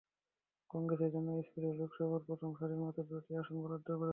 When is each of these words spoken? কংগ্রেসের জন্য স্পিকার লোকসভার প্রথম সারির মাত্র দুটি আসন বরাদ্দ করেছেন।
কংগ্রেসের 0.69 1.11
জন্য 1.15 1.29
স্পিকার 1.41 1.73
লোকসভার 1.79 2.21
প্রথম 2.27 2.49
সারির 2.57 2.81
মাত্র 2.83 2.99
দুটি 3.09 3.31
আসন 3.41 3.55
বরাদ্দ 3.63 3.87
করেছেন। 3.91 4.09